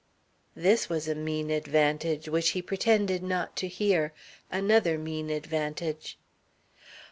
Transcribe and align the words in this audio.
This 0.55 0.89
was 0.89 1.07
a 1.07 1.13
mean 1.13 1.51
advantage, 1.51 2.27
which 2.27 2.49
he 2.57 2.61
pretended 2.63 3.21
not 3.21 3.55
to 3.57 3.67
hear 3.67 4.13
another 4.49 4.97
mean 4.97 5.29
advantage. 5.29 6.17